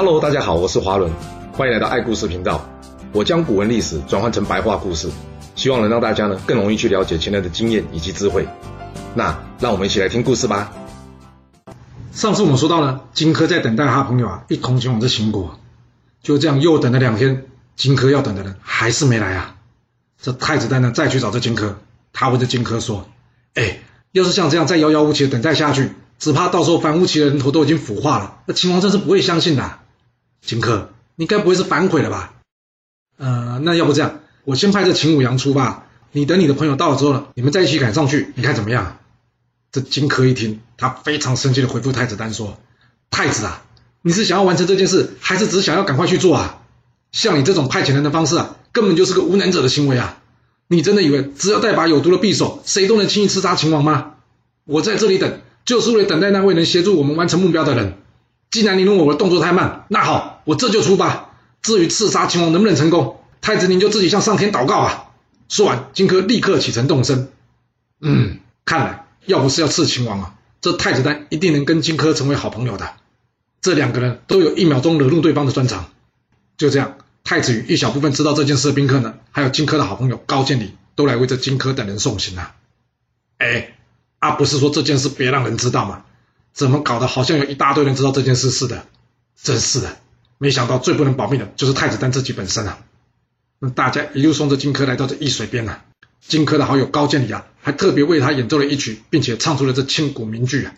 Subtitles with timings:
[0.00, 1.10] Hello，大家好，我是华伦，
[1.52, 2.64] 欢迎来到爱故事频道。
[3.12, 5.10] 我将古文历史转换成白话故事，
[5.56, 8.46] 希望能让大家呢更容易去了解前人的经验以及智慧。
[9.16, 10.72] 那让我们一起来听故事吧。
[12.12, 15.58] 上次我们说到了，荆轲在等待他朋友啊，一同前往这秦国。
[16.22, 19.56] 就这样又等了两天，荆轲要等的人还是没来啊。
[20.22, 21.72] 这太子丹呢再去找这荆轲，
[22.12, 23.08] 他问这荆轲说
[23.54, 23.80] ：“哎，
[24.12, 25.90] 要是像这样再遥遥无期的等待下去，
[26.20, 29.82] 只怕到时候樊於期的人头都已经腐化了，那秦王政是不会相信的啊。”
[30.40, 32.34] 荆轲，你该不会是反悔了吧？
[33.16, 38.98] 呃，那要不这样，我先派这秦舞阳出吧，你等你的朋友到了之后呢，你们再一起赶上去，你看怎么样？
[39.70, 42.58] 这荆轲一听，他非常生气的回复太子丹说
[43.10, 43.62] ：“太子啊，
[44.00, 46.62] 你是想要完成这件事，还是只想要赶快去做啊？
[47.12, 50.22] 像你这种派遣人的方式啊，根本就是个无能者的行为啊！
[50.68, 54.14] 你真的以为只要带把有毒的匕首，谁都能轻易刺杀秦王吗？
[54.64, 57.98] 我在这里等，就是为了等待那位能协助我们完成目标的人。
[58.50, 61.26] 既然你认为我的动作太慢，那好，我这就出发。”
[61.60, 65.10] 至于刺杀秦王能不能成功，太子您就自己向上天祷告啊！
[65.48, 67.32] 说完，荆轲立刻启程动身。
[68.00, 72.94] 嗯，看来要不是要刺秦王啊，这太子丹一定能跟荆轲成为好朋友的。
[73.60, 75.90] 这两个人都有一秒钟惹怒对方的专长。
[76.56, 82.54] 就这样，太子与一小部分知道这件事的宾客呢，还有荆轲的好朋友高渐离，都来为这荆轲等人送行啊。
[83.38, 83.74] 哎，
[84.20, 86.04] 啊，不是说这件事别让人知道吗？
[86.58, 88.84] 怎么搞得好像有一大堆人知道这件事似的？
[89.40, 89.96] 真是的。
[90.38, 92.80] 没想到最不能保命的就是太子丹自己本身啊！
[93.60, 95.84] 那大家一路送着荆轲来到这易水边啊，
[96.20, 100.74] 荆轲的好友高渐离啊，还特别为他演奏了一曲，并且唱出了这千古名句啊。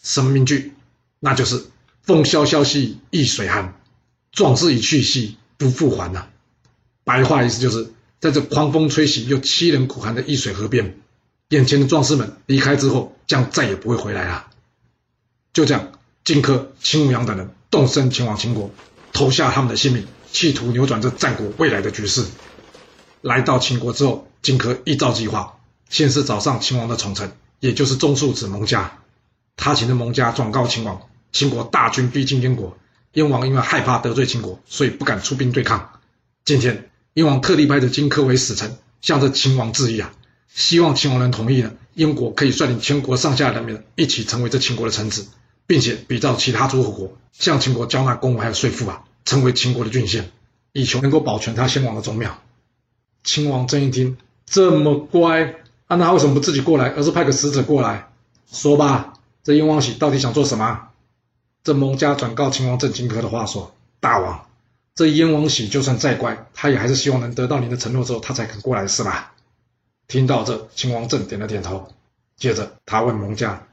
[0.00, 0.72] 什么名句？
[1.18, 1.64] 那就是
[2.02, 3.74] “风萧萧兮易水寒，
[4.30, 6.28] 壮士一去兮不复还”呐。
[7.02, 10.96] 白话意思就是，在这狂风吹袭又凄冷苦寒的易水河边，
[11.48, 14.46] 眼前的壮士们离开之后，将再也不会回来了。
[15.54, 15.92] 就这样，
[16.24, 18.70] 荆轲、秦舞阳等人动身前往秦国。
[19.12, 22.24] 投下他们的性命，企图扭转这战国未来的局势。
[23.22, 28.98] 来到秦国之后，荆轲依照计划，先是找上秦王的宠臣，也就是中庶子蒙嘉。
[29.56, 31.00] 他请的蒙嘉转告秦王，
[31.30, 32.76] 秦国大军逼近燕国，
[33.12, 36.00] 燕王因为害怕得罪秦国，所以不敢出兵对抗。
[36.44, 40.12] 今天燕王特地派着荆轲为使臣，向着秦王致意啊，
[40.52, 45.28] 希望秦王能同意呢，燕国可以率领全国上下人民一起成为这秦国的臣子。
[45.66, 50.30] 并且比照其他诸侯国，向秦国交纳公物还有税赋啊，成为秦国的郡县，
[50.72, 52.38] 以求能够保全他先王的宗庙。
[53.22, 55.54] 秦王正一听这么乖，
[55.88, 58.08] 那他为什么不自己过来，而是派个使者过来？
[58.50, 60.88] 说吧，这燕王喜到底想做什么？
[61.62, 64.46] 这蒙家转告秦王正荆轲的话说：“大王，
[64.94, 69.32] 这燕王喜就算再乖，他也还是希望能得到您的承诺之后，他才肯过来，是吧？”
[70.06, 71.88] 听到这，秦王正点了点头，
[72.36, 73.66] 接着他问蒙家。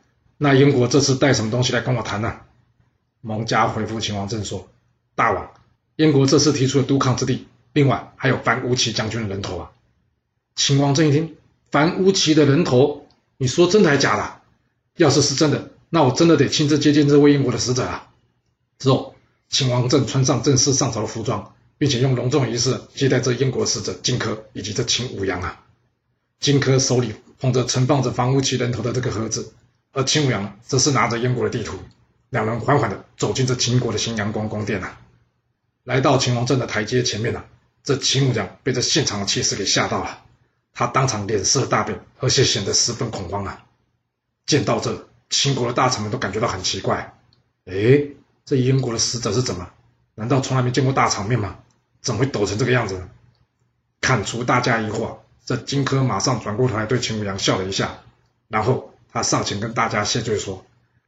[0.44, 2.40] 那燕国这次带什么东西来跟我谈呢？
[3.22, 4.68] 蒙嘉回复秦王政说
[5.13, 5.52] ：“大王，
[5.97, 9.72] 燕国这次提出了督抗之地，另外还有樊於期将军的人头啊。”
[10.57, 11.35] 秦王政一听，
[11.69, 13.06] 樊於期的人头，
[13.38, 14.41] 你说真的还假的？
[14.97, 18.09] 要是是真的，那我真的得亲自接见这位燕国的使者啊。
[18.79, 19.13] 之后，
[19.47, 25.63] 秦王政穿上正式上朝的服装，并且用隆重仪式接待这燕国使者荆轲以及这秦舞阳啊。
[26.40, 29.53] 荆轲手里捧着盛放着樊於期人头的这个盒子。
[29.94, 31.78] 而秦舞阳则是拿着燕国的地图，
[32.29, 34.97] 两人缓缓地走进这秦国的新阳光宫殿呐、啊。
[35.84, 37.46] 来到秦王镇的台阶前面呢、啊，
[37.84, 40.24] 这秦舞阳被这现场的气势给吓到了，
[40.74, 43.66] 他当场脸色大变，而且显得十分恐慌啊。
[44.46, 47.13] 见到这，秦国的大臣们都感觉到很奇怪，
[47.66, 47.73] 哎，
[48.46, 49.69] 这燕国的使者是怎么？
[50.16, 51.58] 难道从来没见过大场面吗？
[52.00, 53.09] 怎么会抖成这个样子呢？
[54.00, 58.00] 看出大家疑惑，这荆轲马上转过头来对秦舞阳笑了一下，
[58.47, 58.91] 然后。
[59.11, 60.66] 他上前跟大家谢罪说：“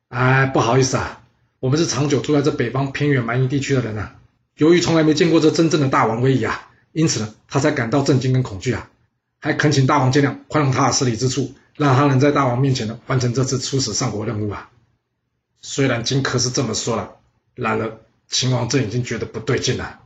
[0.10, 1.22] 哎，不好意思啊，
[1.60, 4.16] 我们是长久住在这北方偏远蛮夷地区的人啊，
[4.58, 8.90] 由于从来没见过这真正的大王威仪啊，因此呢，他才感到震惊跟恐惧啊，
[9.40, 14.70] 还恳请大王见谅，宽容他的失礼之处，让他能在大王面前呢完成这次出使上国任务啊。”
[15.62, 17.12] 虽然荆轲是这么说了，
[17.56, 17.98] 然而
[18.28, 20.00] 秦王政已经觉得不对劲了，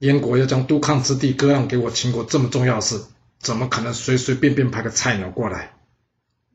[0.00, 3.02] 燕国要将督亢之地割让给我秦国这么重要的事，
[3.38, 5.73] 怎么可能随随便便派个菜鸟过来？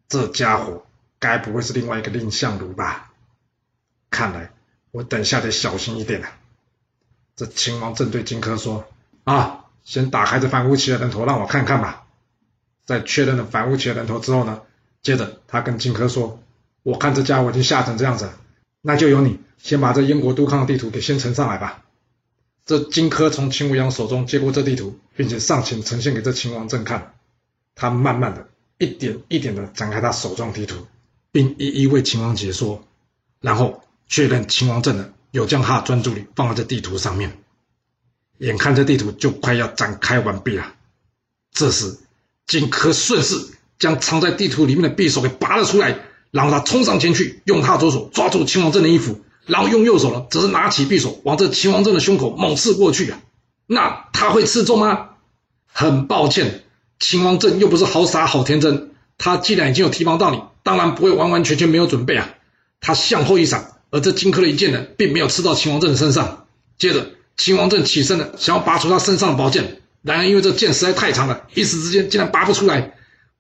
[0.10, 0.86] 这家伙
[1.20, 3.12] 该不会是另外一个蔺相如吧？
[4.10, 4.52] 看来
[4.90, 6.28] 我等下得小心一点了。
[7.36, 8.90] 这秦王正对荆轲说
[9.24, 12.08] ：“啊，先打开这樊於期的人头，让我看看吧。”
[12.86, 14.64] 在确认了樊於期的人头之后呢，
[15.04, 16.42] 接着他跟荆轲说
[16.82, 18.32] ：“我看这家伙已经吓成这样子，
[18.82, 21.86] 那就由你先把这燕国督亢的地图给先呈上来吧。”
[22.66, 27.14] 这荆轲从秦舞阳手中接过这地图，并且上前呈现给这秦王正看，
[27.76, 28.50] 他慢慢的。
[28.80, 30.88] 一点一点的展开他手中地图，
[31.31, 32.84] 并一一为秦王解说，
[33.42, 37.38] 然后确认秦王政的有将他的专注力放在这地图上面。
[38.38, 40.74] 眼看这地图就快要展开完毕了，
[41.52, 42.00] 这时
[42.48, 43.36] 荆轲顺势
[43.78, 46.00] 将藏在地图里面的匕首给拔了出来，
[46.32, 53.20] 然后他冲上前去，用他左手抓住秦王政的衣服，然后用右手呢，则是拿起匕首往这秦王政的胸口猛刺过去啊！
[53.68, 55.10] 那他会刺中吗？
[55.68, 56.64] 很抱歉，
[57.00, 62.30] 秦王政又不是好傻好天真，他既然已经有提防到你，当然不会完完全全没有准备啊！
[62.81, 66.46] 他向后一闪，而这荆轲的一剑呢，并没有刺到秦王政的身上，
[66.78, 67.12] 接着。
[67.38, 72.96] 秦王政起身了，想要拔出他身上的宝剑，然而因为这剑实在太长了，一时之间竟然拔不出来。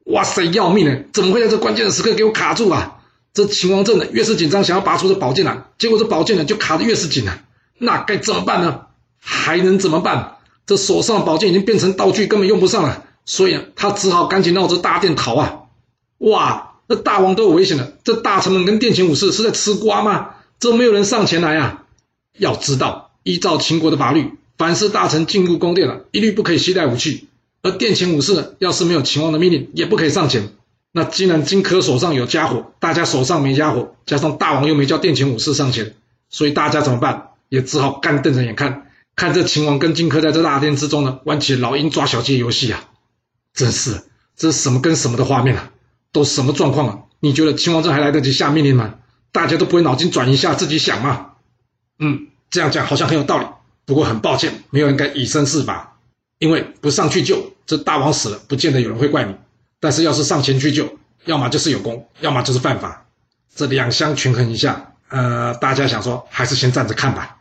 [0.05, 1.03] 哇塞，要命了！
[1.11, 2.99] 怎么会在这关键的时刻给我卡住啊？
[3.33, 7.43] 这秦王政呢，越是紧张想要拔出这宝剑来，结果这宝剑呢就卡得越是紧啊。
[7.77, 8.83] 那该怎么办呢？
[9.19, 10.37] 还能怎么办？
[10.65, 13.03] 这手上的宝剑已经变成道具，根本用不上了。
[13.29, 15.59] 所以啊，他只好赶紧绕着大殿逃啊！
[16.17, 20.31] 哇，那大王都有危险了，这大臣们跟殿前武士是在吃瓜吗？
[20.59, 21.83] 怎么没有人上前来啊？
[22.39, 23.11] 要知道。
[23.21, 27.27] 依照秦国的法律，凡是大臣进入宫殿了，一律不可以携带武器。
[27.61, 30.49] 而殿前武士呢，要是没有秦王的命令，也不可以上前。
[30.91, 35.93] 那既然荆轲手上有家伙，大家手上没家伙，加上大王又没叫殿前武士上前，
[36.31, 37.27] 所以大家怎么办？
[37.49, 42.89] 也只好干瞪着眼看，看这秦王跟荆轲在这大殿之中呢，玩起老鹰抓小鸡游戏啊！
[43.53, 44.03] 真是，
[44.35, 45.71] 这是什么跟什么的画面啊？
[46.11, 46.99] 都什么状况啊？
[47.19, 48.95] 你觉得秦王政还来得及下命令吗？
[49.31, 51.31] 大家都不会脑筋转一下自己想吗？
[51.99, 52.27] 嗯。
[52.51, 53.45] 这样讲好像很有道理，
[53.85, 55.99] 不过很抱歉，没有人敢以身试法，
[56.39, 59.33] 因为不上去救，这大王死了，不见得有人会怪你；
[59.79, 63.05] 但是要是上前去救，要么就是有功，要么就是犯法，
[63.53, 67.37] 这两相权衡一下，呃，大家想说还是先站着看吧。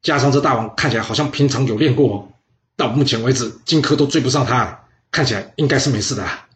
[0.00, 2.28] 加上这大王看起来好像平常有练过哦，
[2.74, 4.80] 到目前为止荆轲都追不上他了，
[5.10, 6.46] 看起来应该是没事的啊。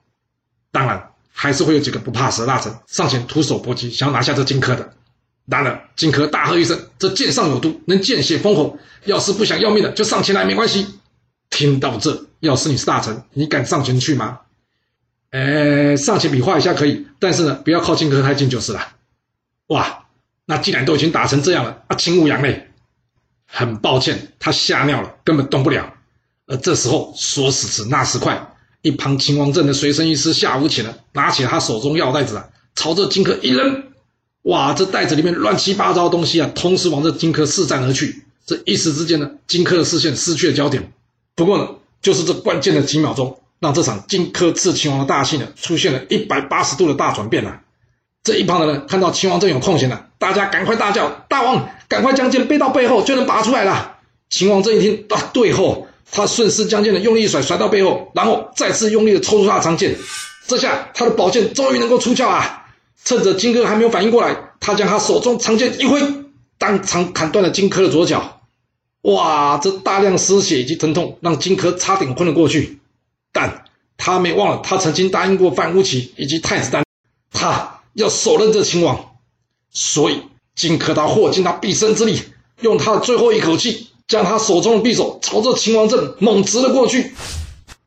[0.71, 4.95] 当然，还是会有几个不怕死的大臣上前徒手搏击，想要拿下这荆轲的。
[5.45, 8.79] 然而，荆轲大喝一声：“这剑上有毒，能见血封喉。
[9.05, 10.87] 要是不想要命的，就上前来，没关系。”
[11.51, 14.41] 听到这，要是你是大臣，你敢上前去吗？
[15.31, 18.93] 哎，上前比划一下可以，但是呢，不要靠荆轲太近就是了。
[19.67, 20.05] 哇，
[20.47, 22.71] 那既然都已经打成这样了，啊，秦舞阳嘞？
[23.47, 25.93] 很抱歉，他吓尿了，根本动不了。
[26.47, 33.85] 而这时候，说时迟，那时快，一旁秦王政的随身医师夏无潜呢，拿起了他手中药袋子啊，朝着荆轲一扔。
[34.43, 38.25] 哇，这袋子里面乱七八糟的东西啊，同时往这荆轲四散而去。
[38.45, 40.93] 这一时之间呢，荆轲的视线失去了焦点。
[41.37, 41.69] 不过呢，
[42.01, 47.63] 就是这关键的几秒钟，让这场荆轲刺秦王的大戏呢，出现了一百八十度的大转变啊！
[48.25, 53.99] 这一旁的人看到秦王政有空闲了，大家赶快大叫：“大王，赶快将剑背到背后，就能拔出来了！”
[54.29, 59.97] 秦王政一听啊，对后，他顺势将剑的用力一甩，甩到背后，然后再次用力的抽出他的长剑。
[60.47, 62.67] 这下他的宝剑终于能够出鞘啊！
[63.03, 66.01] 趁着荆轲还没有反应过来，他将他手中长剑一挥，
[66.59, 68.43] 当场砍断了荆轲的左脚。
[69.03, 69.59] 哇！
[69.59, 72.79] 这大量失血以及疼痛，让荆轲差点昏了过去。
[73.33, 73.65] 但
[73.97, 76.85] 他没忘了，他曾经答应过范无奇以及太子丹，
[77.33, 79.17] 他要手刃这秦王。
[79.71, 80.21] 所以
[80.55, 82.21] 荆轲他豁尽他毕生之力，
[82.61, 87.15] 用他的最后一口气，将他手中的匕首朝着秦王政猛直了过去。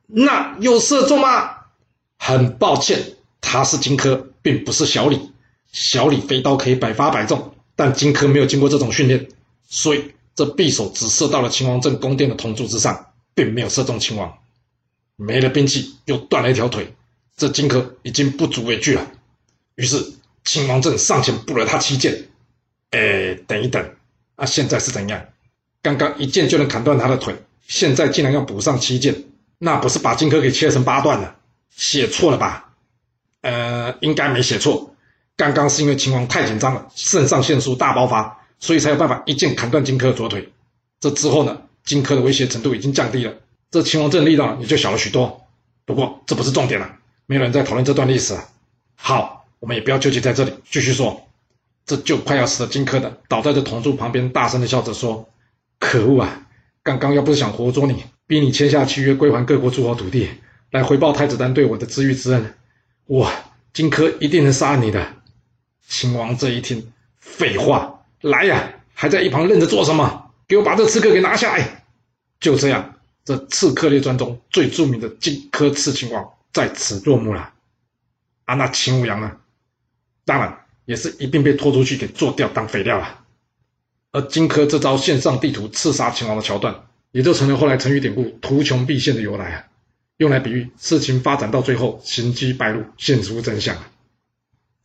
[0.08, 1.52] 那有射中吗？
[2.18, 3.14] 很抱歉。
[3.42, 5.30] 他是荆轲，并不是小李。
[5.72, 9.28] 小李飞刀可以百发百中，但荆轲没有经过这种训练，
[9.70, 13.06] 所以这匕首只射到了秦王政宫殿的铜柱之上，
[13.36, 14.36] 并没有射中秦王。
[15.18, 16.92] 没了兵器，又断了一条腿，
[17.38, 19.12] 这荆轲已经不足为惧了。
[19.76, 20.04] 于是
[20.44, 22.30] 秦王政上前补了他七剑。
[22.90, 23.88] 哎，等一等，
[24.38, 25.24] 啊，现在是怎样？
[25.86, 27.36] 刚刚一剑就能砍断他的腿，
[27.68, 29.24] 现在竟然要补上七剑，
[29.60, 31.36] 那不是把荆轲给切成八段了？
[31.76, 32.72] 写错了吧？
[33.42, 34.96] 呃，应该没写错。
[35.38, 40.50] 刚刚是因为秦王太紧张了，肾上腺素大爆发，所以才有办法一剑砍断荆轲的左腿。
[41.00, 43.36] 这之后呢，荆轲的威胁程度已经降低了，
[43.70, 45.46] 这秦王政力道也就小了许多。
[45.86, 46.96] 不过这不是重点了，
[47.28, 48.44] 没有人在讨论这段历史了。
[48.96, 51.22] 好，我们也不要纠结在这里，继续说。
[51.86, 55.30] 这就快要死的荆轲的，倒在这铜柱旁边，大声的笑着说
[55.80, 56.48] ：“可恶啊！
[56.84, 60.30] 刚刚要不是想活捉你，逼你签下契约归还各国诸侯土地，
[60.72, 62.54] 来回报太子丹对我的知遇之恩。”
[63.08, 63.32] 我
[63.74, 65.14] 荆轲一定能杀你的。
[65.88, 70.32] 秦王这一听，废话，来呀，还在一旁愣着做什么？
[70.48, 71.86] 给我把这刺客给拿下来！
[72.40, 77.54] 就这样，这刺客列传中最著名的荆轲刺秦王在此落幕了。
[78.46, 79.32] 啊，那秦舞阳呢？
[80.24, 83.25] 当然也是一并被拖出去给做掉当肥料了。
[84.16, 86.74] 而荆轲这招献上地图刺杀秦王的桥段，
[87.12, 89.66] 也就成了后来成语典故“图穷匕现”的由来啊。
[90.16, 93.76] 用来比喻事情发展到最后，行迹败露，现出真相。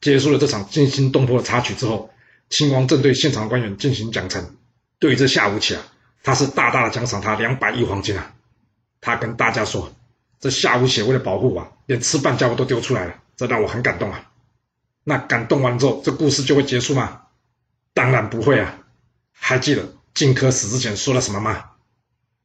[0.00, 2.10] 结束了这场惊心动魄的插曲之后，
[2.48, 4.44] 秦王正对现场官员进行奖惩。
[4.98, 5.82] 对于这夏无期啊，
[6.24, 8.34] 他是大大的奖赏他两百亿黄金啊。
[9.00, 9.92] 他跟大家说，
[10.40, 14.28] 这夏无期为了保护我，连吃饭家伙都丢出来了，这让我很感动啊。
[15.04, 17.20] 那感动完之后，这故事就会结束吗？
[17.94, 18.76] 当然不会啊。
[19.42, 21.64] 还记得荆轲死之前说了什么吗？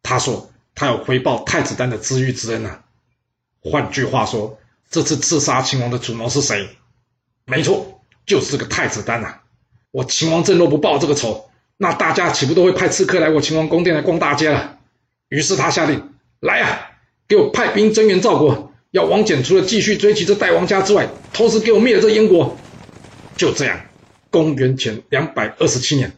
[0.02, 2.84] 他说他要回报太子丹的知遇之恩啊。
[3.62, 4.58] 换句话说，
[4.90, 6.70] 这次刺杀秦王的主谋是谁？
[7.46, 9.42] 没错，就是这个太子丹啊。
[9.92, 14.80] 我秦王政若不报这个仇，那大家岂不都会派刺客来我秦王宫殿来逛大街了？
[15.30, 16.92] 于是他下令：来啊，
[17.28, 18.72] 给我派兵增援赵国。
[18.92, 22.58] 要王翦除了继续追击这代王家之外，同时给我灭了这燕国。
[23.36, 23.82] 就这样，
[24.30, 26.18] 公元前两百二十七年，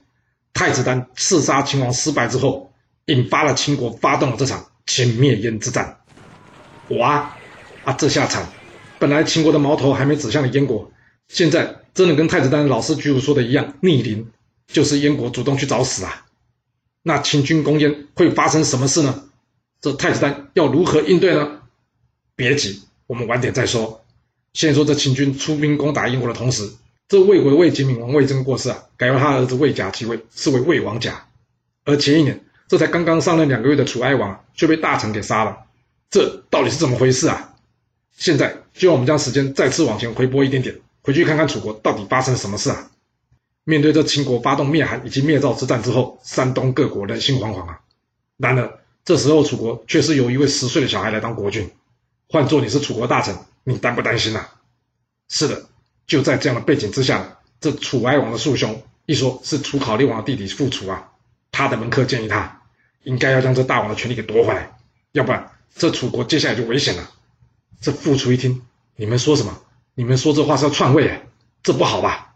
[0.57, 2.73] 太子丹刺杀秦王失败之后，
[3.05, 5.99] 引发了秦国发动了这场秦灭燕之战。
[6.89, 7.37] 哇，
[7.83, 8.49] 啊，这下惨！
[8.97, 10.91] 本来秦国的矛头还没指向了燕国，
[11.27, 14.31] 现在真的跟太子丹老师居鲁说的一样，逆鳞，
[14.65, 16.25] 就是燕国主动去找死啊！
[17.03, 19.25] 那秦军攻燕会发生什么事呢？
[19.79, 21.61] 这太子丹要如何应对呢？
[22.35, 24.03] 别急，我们晚点再说。
[24.53, 26.67] 先说这秦军出兵攻打燕国的同时，
[27.07, 31.27] 这魏国的魏景敏王魏征过世啊，改由他儿子魏甲继位，是为魏王甲。
[31.85, 35.57] 而前一年，这才刚刚上任两个月的楚哀王却被大臣给杀了，
[36.09, 37.53] 这到底是怎么回事啊？
[38.17, 42.91] 现在就让我们将时间再次往前回拨一点点，回去看看楚国到底发生了什么事啊？
[43.63, 47.79] 面对这秦国发动灭韩以及灭赵之战之后，山东各国人心惶惶啊。
[48.35, 51.69] 然而这时候楚国却是由一位十岁的小孩来当国君。
[52.29, 54.49] 换做你是楚国大臣，你担不担心呐、啊？
[55.29, 55.65] 是的，
[56.07, 61.09] 就在这样的背景之下，这楚哀王的庶兄，一说是楚考烈王的弟弟傅楚啊，
[61.51, 62.61] 他的门客建议他，
[63.03, 64.77] 应该要将这大王的权力给夺回来，
[65.11, 67.11] 要不然这楚国接下来就危险了。
[67.81, 68.63] 这傅楚一听，
[68.95, 69.61] 你们说什么？
[69.93, 71.21] 你们说这话是要篡位？
[71.61, 72.33] 这不好吧？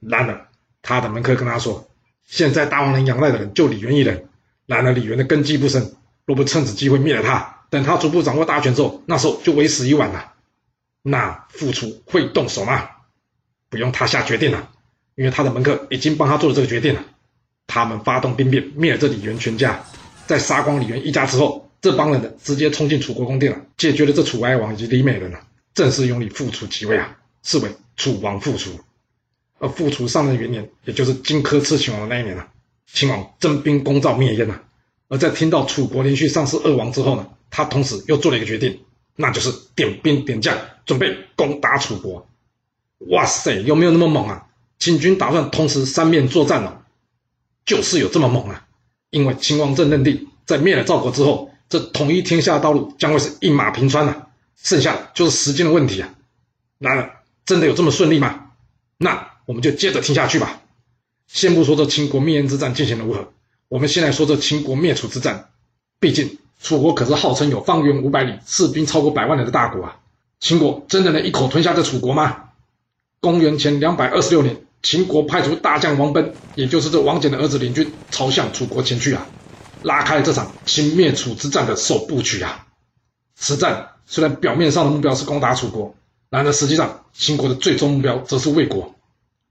[0.00, 0.48] 然而
[0.80, 1.88] 他的门客跟他说，
[2.24, 4.28] 现在大王能仰赖的人就李渊一人，
[4.64, 7.58] 然而李渊的根基不深，若不趁此机会灭了他。
[7.68, 10.32] 等他逐步掌握大权之后，那时候就为时已晚了。
[11.02, 12.88] 那傅楚会动手吗？
[13.72, 14.68] 不用他下决定了，
[15.14, 17.02] 因为他的门客已经帮他做了这个决定了。
[17.66, 19.82] 他们发动兵变，灭了这李元全家。
[20.26, 25.40] 在杀光李元一家之后，这帮人呢直接冲进楚国宫殿了，解决了这楚哀王以及李美人了，
[25.72, 28.78] 正式拥立傅楚即位啊，是为楚王复楚。
[29.58, 32.46] 而复楚上任元年，也就是荆轲刺秦王的那一年了，
[32.92, 34.60] 秦王征兵攻赵灭燕呐。
[35.08, 37.26] 而在听到楚国连续丧失二王之后呢？
[37.48, 38.80] 他同时又做了一个决定，
[39.16, 42.28] 那就是点兵点将，准备攻打楚国。
[43.08, 44.46] 哇塞，有没有那么猛啊？
[44.78, 46.82] 秦军打算同时三面作战哦，
[47.64, 48.66] 就是有这么猛啊！
[49.10, 56.14] 因为秦王政认定，在灭了赵国之后，这统一天下的道路将会是一马平川啊，剩下的就是时间的问题啊。
[56.78, 58.50] 然而，真的有这么顺利吗？
[58.98, 60.60] 那我们就接着听下去吧。
[61.26, 63.32] 先不说这秦国灭燕之战进行如何，
[63.68, 65.48] 我们先来说这秦国灭楚之战，
[65.98, 66.38] 毕竟。
[66.60, 69.96] 楚国可是号称有方圆五百里、士兵超过百万人的大国啊！
[70.38, 72.50] 秦国真的能一口吞下这楚国吗？
[73.22, 79.24] 公元前两百二十六年，秦国派出大将王賁，也就是这王翦的儿子领军，朝向楚国前去啊，
[79.84, 82.66] 拉开了这场秦灭楚之战的首部曲啊！
[83.36, 85.94] 此战虽然表面上的目标是攻打楚国，
[86.30, 88.92] 然而实际上秦国的最终目标则是魏国。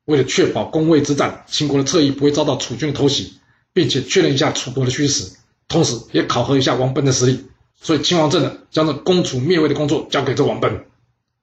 [0.03, 3.35] 为了确保攻魏之战，秦国的侧翼不会遭到楚军的偷袭，
[3.71, 5.31] 并且确认一下楚国的虚实。
[5.69, 7.45] 同时也考核一下王賁的实力，
[7.79, 10.81] 所以秦王政呢，将这攻楚灭魏的工作交给这王賁。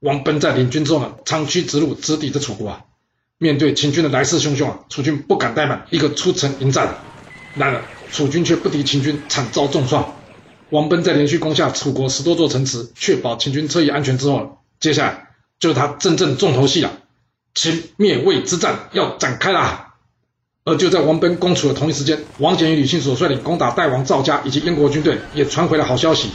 [0.01, 2.85] 王賁在领军之后呢，长驱直入，直抵着楚国啊。
[3.39, 6.99] 面对秦军的来势汹汹啊，楚军不敢怠慢，一个出城迎战。
[7.55, 10.15] 然而楚军却不敌秦军，惨遭重创。
[10.71, 15.29] 王賁在连续攻下楚国十多座城池，确保秦军侧翼安全之后，接下来
[15.59, 16.93] 就是他真正重头戏了，
[17.55, 19.95] 秦灭魏之战要展开啦。
[20.65, 26.29] 而就在王賁攻楚的同一时间，王翦与吕信所率领攻打代王赵家以及燕国军队也传回了好消息。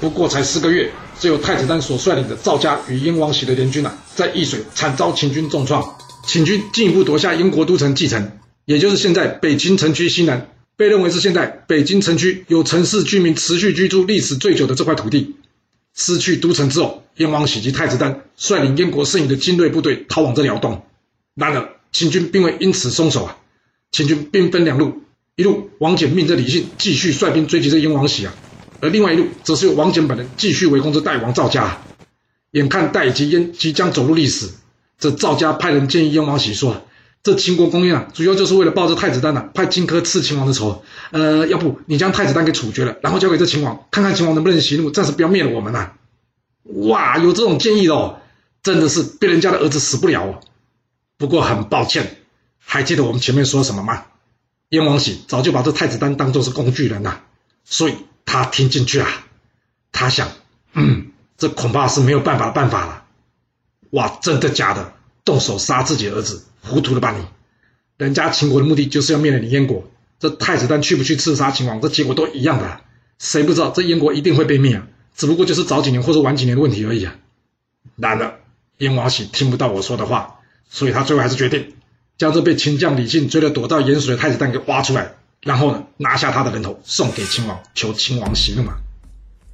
[0.00, 8.32] 不过才四个月，只有太子丹所率领的赵家与燕王喜的联军啊，在易水惨遭秦军重创，秦军进一步夺下燕国都城蓟城，
[8.64, 15.36] 也就是现在北京城区西南，被认为是现在北京城区有城市居民持续居住历史最久的这块土地。
[15.96, 20.84] 失去都城之后，燕王喜及太子丹率领燕国剩余的精锐部队逃往这辽东，
[21.36, 23.36] 然而秦军并未因此松手啊。
[23.92, 25.02] 秦军兵分两路，
[25.36, 28.34] 一路王翦命着李信继续率兵追击这燕王喜啊，
[28.84, 31.78] 而另外一路则是由王翦本人继续围攻这代王赵家。
[32.50, 34.50] 眼看代及燕即将走入历史，
[34.98, 36.86] 这赵家派人建议燕王喜说
[37.24, 40.84] ：“这秦国攻燕啊，主要就是为了报这太子丹啊，派荆轲刺秦王的仇。
[41.12, 45.92] 呃，要不你将太子丹给处决了，然后交给这秦王，看看秦王能不能息怒，暂时不要灭了我们呐、？”
[46.86, 48.20] 哇，有这种建议的哦，
[48.62, 50.40] 真的是被人家的儿子死不了哦。
[51.16, 52.18] 不过很抱歉。
[52.66, 54.04] 还记得我们前面说什么吗？
[54.70, 57.20] 燕王喜早就把这太子丹当做是工具人了，
[57.64, 59.06] 所以他听进去了。
[59.92, 60.28] 他想，
[60.72, 63.04] 嗯，这恐怕是没有办法的办法了。
[63.90, 64.92] 哇，真的假的？
[65.24, 67.24] 动手杀自己儿子，糊涂了吧你？
[67.96, 69.88] 人家秦国的目的就是要灭了你燕国，
[70.18, 72.80] 这太子丹去不去刺杀秦王，这结果都一样的。
[73.18, 74.86] 谁不知道这燕国一定会被灭啊？
[75.16, 77.14] 只不过就是早几年或者晚几年的问题而已啊。
[77.96, 78.40] 然而，
[78.78, 81.74] 燕王喜听不到我说的话，所以他最后还是决定
[82.18, 85.14] 将这被秦将李信追得躲到盐水的太子丹给挖出来，
[85.44, 88.78] 然后呢，拿下他的人头送给秦王，求秦王息怒嘛。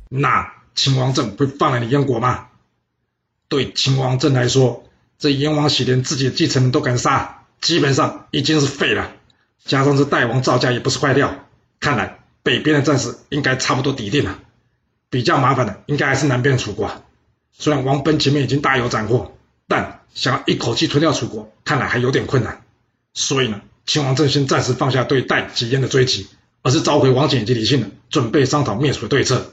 [0.08, 2.46] 那秦王政会放了你燕国吗？
[3.48, 4.84] 对秦王政来说，
[5.18, 9.12] 这燕王喜连自己的继承人都敢杀，基本上已经是废了。
[9.64, 11.34] 加上这代王赵家也不是坏料，
[11.80, 14.38] 看来北边的战事应该差不多底定了。
[15.10, 17.02] 比较麻烦的应该还是南边的楚国。
[17.52, 22.62] 虽然王賁前面已经大有斩获，但想要一口气吞掉楚国，看来还有点困难。
[23.12, 26.28] 所以呢，秦王政先暂时放下对代及燕的追击，
[26.62, 29.52] 而是召回王翦以及李信，准备商讨灭楚的对策。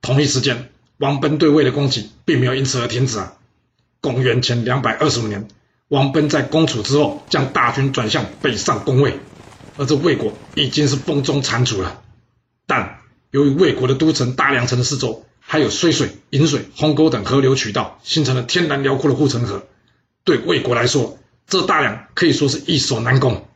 [0.00, 3.34] 同一时间，王贲对魏的攻击并没有因此而停止啊。
[4.00, 5.48] 公元前两百二十五年，
[5.88, 9.18] 王贲在攻楚之后，将大军转向北上攻魏，
[9.76, 12.02] 而这魏国已经是风中残烛了。
[12.66, 12.98] 但
[13.30, 19.64] 由于魏国的都城大梁城的四周还有睢水、鄞水、鸿沟等河流渠道，形成了天然辽阔的护城河，
[20.24, 23.46] 对魏国来说，这大梁可以说是易守难攻。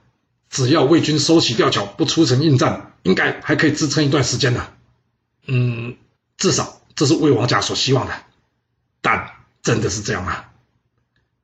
[0.57, 4.73] 只要魏军收起吊桥，不出城应战，应该还可以支撑一段时间的。
[5.45, 5.99] 嗯，
[6.39, 8.15] 至少这是魏王家所希望的。
[9.03, 10.47] 但真的是这样吗？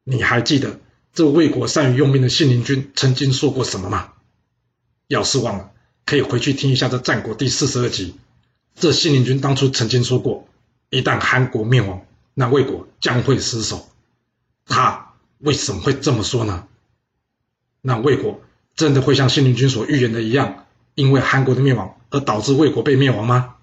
[0.02, 0.80] 你还记得
[1.12, 4.14] 这魏国善于用兵的信陵君曾经说过什么吗？
[5.08, 5.72] 要是忘了，
[6.06, 8.16] 可以回去听一下这《战国》第四十二集。
[8.76, 10.48] 这信陵君当初曾经说过，
[10.88, 13.90] 一旦韩国灭亡，那魏国将会失守。
[14.64, 16.66] 他为什么会这么说呢？
[17.82, 18.40] 那魏国
[18.74, 20.64] 真的会像信陵君所预言的一样，
[20.94, 23.54] 因为韩国的灭亡而导致魏国被灭亡吗？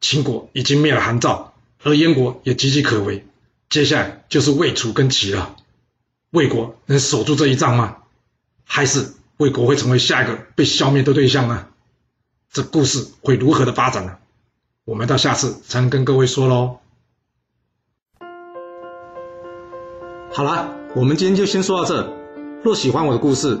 [0.00, 3.26] 秦国已经灭了韩赵，而燕国也岌岌可危。
[3.68, 5.56] 接下来就是魏、楚跟齐了，
[6.30, 7.96] 魏国能守住这一仗吗？
[8.64, 11.66] 还是魏国会成为下一个被消灭的对象呢？
[12.52, 14.16] 这故事会如何的发展呢？
[14.84, 16.78] 我们到下次才能跟各位说喽。
[20.30, 22.14] 好了，我们今天就先说到这。
[22.62, 23.60] 若喜欢我的故事，